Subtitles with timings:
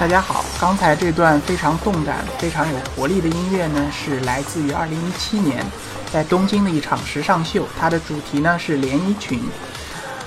[0.00, 5.62] 大家好，刚才这段非常动感、非常有活力的音乐呢，是来自于2017年
[6.10, 9.42] 在东京的一场时尚秀，它的主题呢是连衣裙。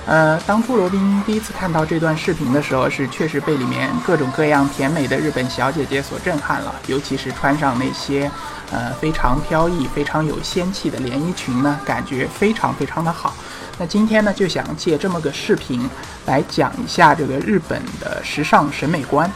[0.06, 8.30] 呃，当初罗宾第一次看到这段视频的时候，是确实被里面各种各样甜美的日本小姐姐所震撼了，尤其是穿上那些
[8.70, 13.34] 呃非常飘逸、非常有仙气的连衣裙呢，感觉非常非常的好。
[13.76, 15.90] 那今天呢，就想借这么个视频
[16.26, 19.28] 来讲一下这个日本的时尚审美观。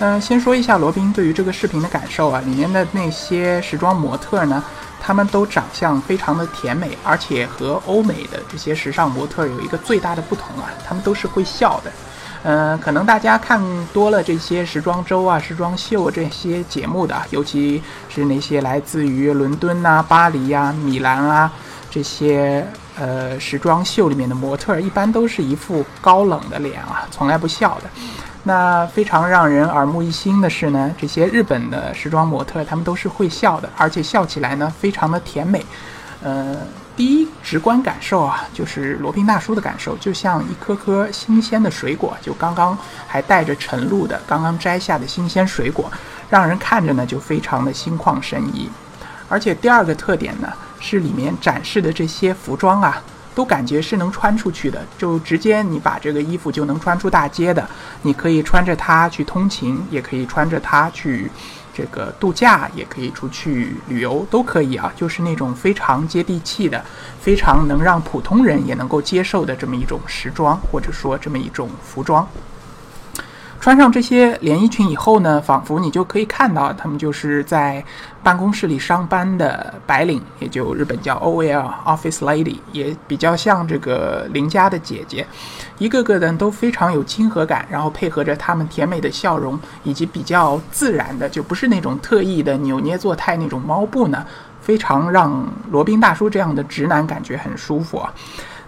[0.00, 4.62] 嗯，先说一下罗宾对于这个视频的感受啊，里面的那些时装模特呢。
[5.02, 11.90] 他们都长相非常的甜美，而且和欧美的这些时尚模特有一个最大的不同啊，他们都是会笑的。
[12.42, 13.58] 嗯，可能大家看
[13.94, 21.50] 多了这些时装周啊、时装秀这些节目的，尤其是那些来自于伦敦呐、巴黎呀、米兰啊
[21.90, 22.64] 这些
[22.98, 27.90] 呃时装秀里面的模特，一般都是一副高冷的脸啊，从来不笑的。
[28.42, 35.64] 那非常让人耳目一新的是呢，这些日本的时装模特，他们都是会笑的，而且笑起来呢非常的甜美。
[36.22, 36.56] 呃，
[36.96, 45.90] 第一直观感受啊，就是罗宾大叔的感受，就像一颗颗新鲜的水果，就刚刚还带着晨露的，刚刚摘下的新鲜水果，
[46.30, 48.70] 让人看着呢就非常的心旷神怡。
[49.28, 53.02] 而且第二个特点呢，是里面展示的这些服装啊。
[53.34, 57.68] 都感觉是能穿出去的，就直接你把这个衣服就能穿出大街的。
[58.02, 61.30] 你可以穿着它去通勤，也可以穿着它去
[61.72, 64.92] 这个度假，也可以出去旅游，都可以啊。
[64.96, 66.84] 就是那种非常接地气的，
[67.20, 72.26] 非常能让普通人也能够接受的这么一种时装，或者说这么一种服装。
[73.60, 77.84] 穿上这些连衣裙以后呢，仿佛你就可以看到他们就是在
[78.22, 85.26] 办公室里上班的白领，也就日本叫 OL Office Lady，也比较像这个邻家的姐姐，
[85.76, 94.24] 一个个的都非常有亲和感，然后配合着他们甜美的笑容以及比较自然的，就不是那种特意的扭捏作态那种猫步呢，
[94.62, 98.10] 非常让罗宾大叔这样的直男感觉很舒服啊。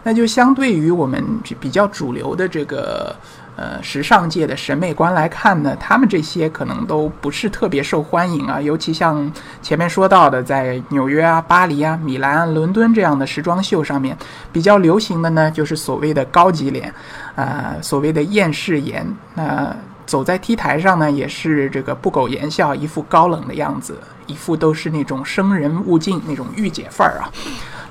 [0.02, 1.22] 那就相对于我们
[1.60, 3.14] 比较主流的这个。
[3.54, 8.58] 呃，时尚界的审美观来看呢，他们这些可能都不是特别受欢迎啊。
[8.58, 9.30] 尤其像
[9.60, 14.16] 前面说到的，在纽约啊、巴黎啊、米兰、啊伦敦这样的时装秀上面，
[14.50, 16.92] 比较流行的呢，就是所谓的高级脸，
[17.36, 19.06] 啊，所谓的厌世颜。
[19.34, 19.76] 那
[20.06, 27.28] 走在 T 台上呢，也是这个不苟言笑，一副高冷的样子，一副都是那种生人勿近那种御姐范儿啊。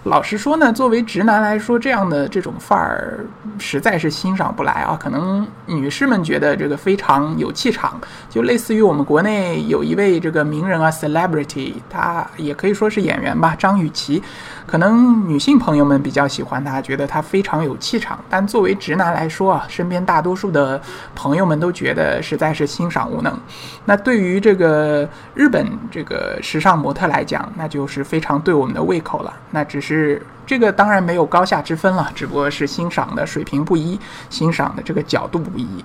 [0.05, 3.23] 老实说呢，作为直男来说，这样的这种范儿
[3.59, 4.97] 实在是欣赏不来啊。
[4.99, 14.23] 可能女士们觉得这个非常有气场，就类似于我们国内有一位这个名人啊，celebrity，他也可以说是演员吧，张雨绮。
[14.65, 18.19] 可能女性朋友们比较喜欢他，觉得他非常有气场。
[18.27, 20.81] 但作为直男来说啊，身边大多数的
[21.13, 23.37] 朋友们都觉得实在是欣赏无能。
[23.85, 29.31] 那对于这个日本这个时尚模特来讲，那就是非常对我们的胃口了。
[29.51, 29.90] 那只是。
[29.95, 35.83] 是这个当然没有高下之分了，只不过是欣赏的水平不一，欣赏的这个角度不一。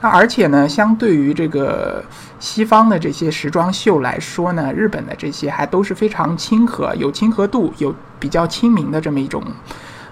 [0.00, 2.04] 那而且呢，相对于这个
[2.38, 9.42] 西方的这些时装秀来说呢，日本的这些还都是非常亲和，有亲和度，有比较亲民的这么一种，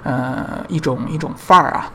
[0.02, 1.92] 呃，一种一种范儿啊。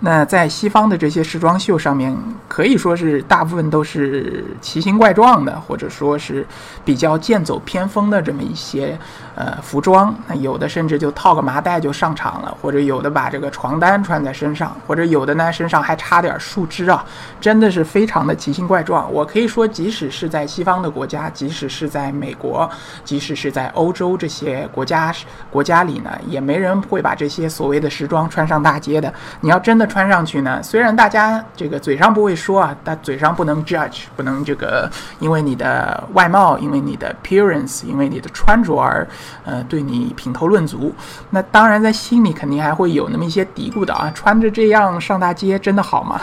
[0.00, 2.16] 那在西方的这些时装秀上面，
[2.46, 6.46] 可以说是大部分都是奇形怪状的，或者说是
[6.84, 8.96] 比较剑走偏锋的这么一些
[9.34, 10.14] 呃服装。
[10.28, 17.04] 那有的甚至就套个麻袋就上场了，或者有的把这个床单穿在身上，或者有的呢身上还插点树枝啊，
[17.40, 19.12] 真的是非常的奇形怪状。
[19.12, 22.70] 我可以说，即使是在西方的国家，即使是在美国，
[23.04, 25.12] 即使是在欧洲这些国家
[25.50, 29.12] 国家里呢，也没人会把这些所谓的时装穿上大街的。
[29.40, 29.87] 你要真的。
[29.88, 39.06] 穿上去呢，虽然大家这个嘴上不会说啊，但嘴上不能 judge，不能这个因为你的外貌，因为你的 appearance，因为你的穿着而
[39.44, 40.94] 呃对你品头论足。
[41.30, 46.20] 那当然在心里肯定还会有那么一些嘀咕的啊，穿着这样上大街真的好吗？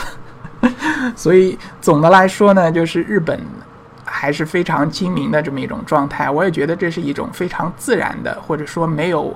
[1.16, 3.40] 所以总的来说呢，就是日本。
[4.26, 9.32] 还是非常精明的这么一种状态，我也觉得这是一种非常自然的，或者说没有，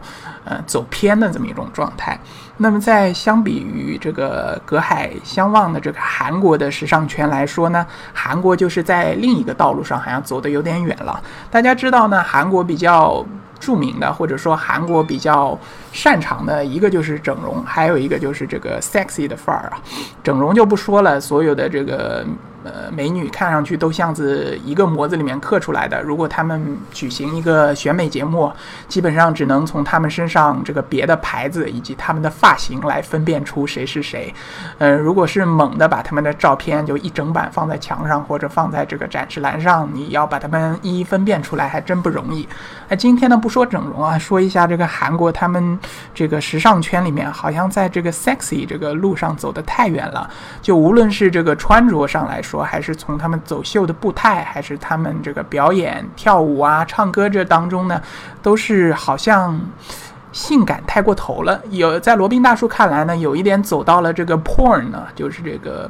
[0.46, 2.20] 呃，走偏的这么一种状态。
[2.58, 11.22] 那么在相比于这个隔海相望的这个韩国的时尚圈来说呢，韩国就是在另一个道路上好像走得有点远了。
[11.52, 13.24] 大家知道呢，韩国比较
[13.60, 15.56] 著名的，或者说韩国比较
[15.92, 19.78] 擅长的一个就是整容，还有一个就是这个 sexy 的范儿啊。
[20.24, 22.26] 整容就不说了，所有的这个。
[22.64, 26.02] 呃美女看上去都像是一个模子里面刻出来的。
[26.02, 28.52] 如果他们举行一个选美节目，
[28.88, 34.34] 基本上只能从他们身上这个别的牌子以及他们的发型来分辨出谁是谁。
[34.78, 42.48] 呃，如果是猛的把他们的照片就一整版放在墙上或者放在这个展示栏上，你要把他们一一分辨出来还真不容易。
[42.88, 45.80] 那今天呢不说整容啊，说一下这个韩国他们
[46.14, 50.30] 这个时尚圈里面好像在这个 sexy 这个路上走得太远了。
[50.62, 58.02] 就无论是这个穿着上来说，说还是从他们走秀的步态，还是他们这个表演、跳舞啊、唱歌这当中呢，
[58.42, 59.62] 都是好像
[60.32, 61.62] 性感太过头了。
[61.70, 65.88] 有在罗宾大叔看来呢，有一点走到了这个 porn 呢，就是这个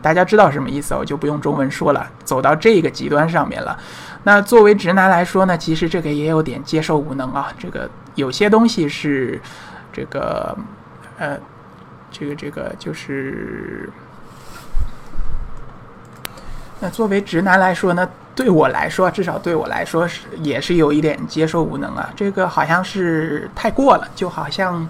[0.00, 3.78] 大家知道什么意思，我就不用中文说了，走到这个极端上面了。
[4.22, 7.52] 那作为直男来说呢，其实这个也有点接受无能啊。
[7.58, 9.38] 这个有些东西是
[9.92, 10.56] 这个
[11.18, 11.38] 呃，
[12.10, 13.90] 这个这个就是。
[16.80, 22.10] 那作为直男来说呢，对我来说，至少对我来说是也是有一点接受无能啊。
[22.16, 24.88] 这个好像是太过了，就好像，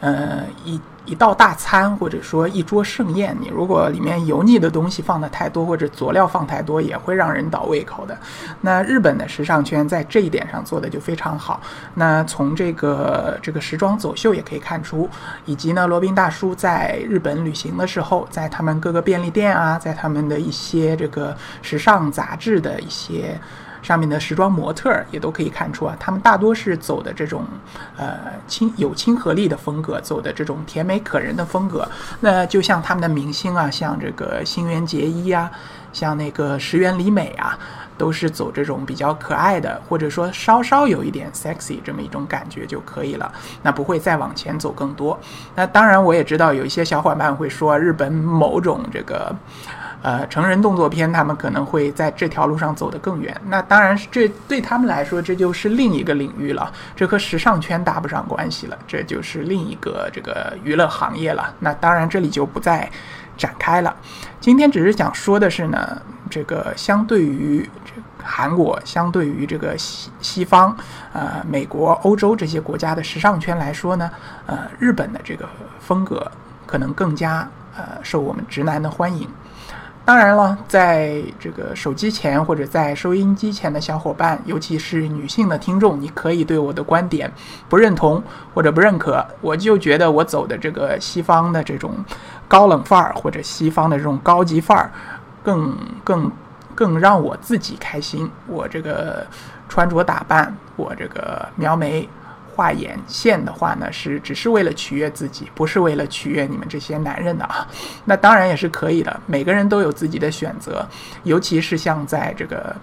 [0.00, 0.80] 呃一。
[1.04, 8.16] 一道大餐，或者说一桌盛宴，你如果里面油腻的东西放的太多，或者佐料放太多，也会让人倒胃口的。
[8.60, 11.60] 那日本的时尚圈在这一点上做的就非常好。
[11.94, 15.08] 那从这个这个时装走秀也可以看出，
[15.44, 23.40] 以及呢，罗宾大叔在日本旅行的时候，在他们各个便利店啊，在他们的一些这个时尚杂志的一些。
[23.82, 27.44] 上面的时装模特儿也都可以看出啊，他们大多是走的这种，
[27.98, 31.86] 呃亲有亲和力的风格，走的这种甜美可人的风格。
[32.20, 35.50] 那就像他们的明星啊，像这个新垣结衣啊，
[35.92, 37.58] 像那个石原里美啊，
[37.98, 43.32] 都是走这种比较可爱的，或者说稍稍有一点 sexy 这么一种感觉就可以了。
[43.62, 45.18] 那不会再往前走更多。
[45.56, 49.34] 那当然，我也知道有一些小伙伴会说日本某种这个。
[50.02, 53.40] 呃，成人动作片，他们可能会在这条路上走得更远。
[53.46, 61.54] 那当然，这对他们来说，这就是另一个领域了，这和时尚圈搭不上关系了，这就是另一个这个娱乐行业了。
[61.60, 62.90] 那当然，这里就不再
[63.36, 63.94] 展开了。
[64.40, 67.92] 今天只是想说的是呢，这个相对于这
[68.24, 70.76] 韩国，相对于这个西西方，
[71.12, 74.10] 呃，美国、欧洲这些国家的时尚圈来说呢，
[74.46, 75.48] 呃，日本的这个
[75.78, 76.28] 风格
[76.66, 79.28] 可能更加呃受我们直男的欢迎。
[80.04, 87.32] 当然了，在这个手机前或者在收音机前的小伙伴，尤其是女性的听众，你可以对我的观点
[87.68, 88.20] 不认同
[88.52, 89.24] 或者不认可。
[89.40, 91.94] 我就觉得我走的这个西方的这种
[92.48, 94.90] 高冷范儿，或者西方的这种高级范儿，
[95.42, 96.30] 更更
[96.74, 98.28] 更让我自己开心。
[98.48, 99.24] 我这个
[99.68, 102.08] 穿着打扮，我这个描眉。
[102.54, 107.66] 画眼线的话呢，是只是为了取悦自己，不是为了取悦你们这些男人的啊。
[108.04, 110.86] 那当然也是可以的，每个人都有自己的选择，
[111.22, 112.76] 尤其是像在这个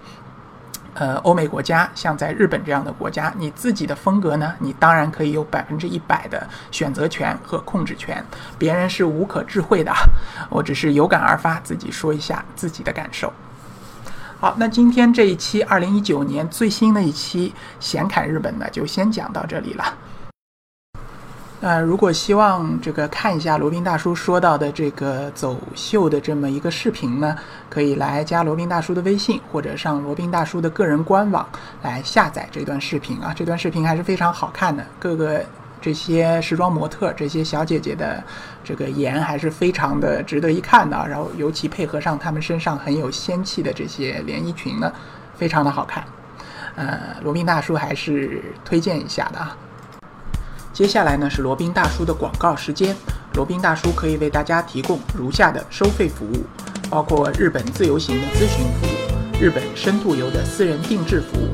[0.94, 8.24] 呃欧美国家，像在日本这样的国家，你自己的风格呢，你当然可以有百分之一百的选择权和控制权，
[8.58, 9.92] 别人是无可智慧的。
[10.48, 13.32] 我只是有感而发，自己说一下自己的感受。
[14.40, 19.84] 好，那今天这一期二零一九年最新的一期闲侃日本呢，就先讲到这里了。
[21.60, 27.36] 呃如果希望这个看一下罗宾大叔说到的这个走秀的这么一个视频呢，
[27.68, 31.46] 可以来加罗宾大叔的微信，或者上罗宾大叔的个人官网
[31.82, 33.34] 来下载这段视频啊。
[33.36, 35.44] 这段视频还是非常好看的，各个。
[35.80, 38.22] 这些时装模特，这些小姐姐的
[38.62, 40.96] 这个颜还是非常的值得一看的。
[41.08, 44.92] 然后，尤其配合上她们身上很有仙气的这些连衣裙呢，
[45.36, 46.04] 非常的好看。
[46.76, 49.56] 呃，罗宾大叔还是推荐一下的啊。
[50.72, 52.94] 接下来呢是罗宾大叔的广告时间。
[53.34, 56.44] 罗宾大叔可以为大家提供如下的收费服务，
[56.88, 61.48] 包括日本自由行的咨询服务、日本深度游的私人定制服务，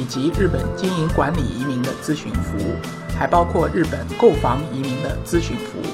[0.00, 2.76] 以及日本经营管理移民的咨询服务。
[3.18, 5.84] 还包括日本购房移民的咨询服务。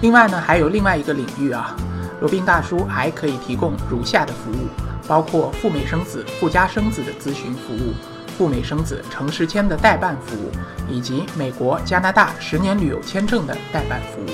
[0.00, 1.76] 另外呢，还有另外一个领域啊，
[2.22, 4.66] 罗宾大叔还可以提供如下的服务，
[5.06, 7.92] 包括赴美生子、附加生子的咨询服务，
[8.38, 10.50] 赴美生子城市签的代办服务，
[10.90, 14.30] 以及美国、加拿大十年旅游签证的代办服务。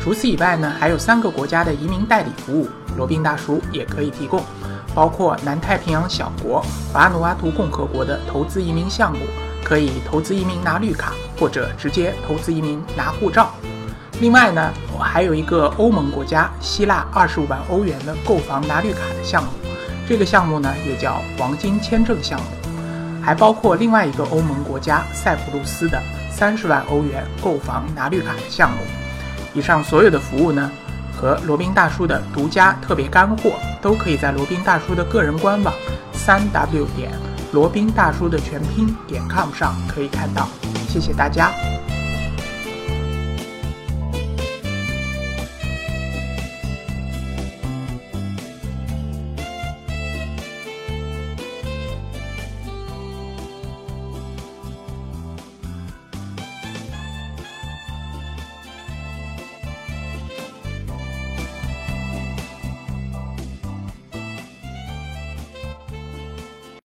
[0.00, 4.40] 除此以外呢，还有三个国家的移民代理服务，罗宾大叔也可以提供，
[4.94, 9.18] 包括南太平洋小国瓦努阿图共和国的投资移民项目。
[9.64, 13.50] 可以投资移民拿绿卡，或者直接投资移民拿护照。
[14.20, 19.48] 另外呢，我还有一个欧盟国家希腊二十五万欧元的购房拿绿卡的项目，
[20.06, 22.46] 这个项目呢也叫黄金签证项目。
[23.22, 25.98] 还包括另外一个欧盟国家塞浦路斯的
[26.30, 28.76] 三十万欧元购房拿绿卡的项目。
[29.54, 30.70] 以上所有的服务呢，
[31.24, 35.72] 和罗宾大叔的独家特别干货，都可以在罗宾大叔的个人官网
[36.12, 37.10] 三 w 点
[37.50, 40.46] 罗宾大叔的全拼点 com 上可以看到。
[40.86, 41.50] 谢谢大家。